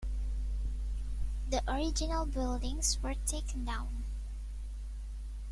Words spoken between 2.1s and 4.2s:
buildings were taken down.